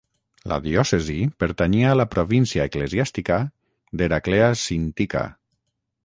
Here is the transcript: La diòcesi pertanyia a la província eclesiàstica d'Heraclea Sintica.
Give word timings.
La 0.51 0.55
diòcesi 0.67 1.17
pertanyia 1.43 1.91
a 1.91 1.97
la 1.99 2.05
província 2.13 2.65
eclesiàstica 2.69 3.37
d'Heraclea 4.01 4.47
Sintica. 4.63 5.23